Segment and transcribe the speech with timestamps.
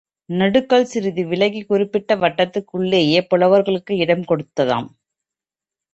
[0.29, 4.89] நடுகல் சிறிது விலகிக் குறிப்பிட்ட வட்டத்துக்குள்ளேயே புலவர்க்கும் இடம் கொடுத்ததாம்.